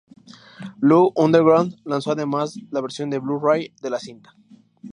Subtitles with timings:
[0.79, 4.33] Blue Underground lanzó además la versión en Blu-Ray de la cinta.